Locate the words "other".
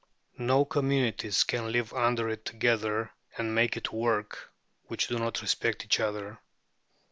5.99-6.39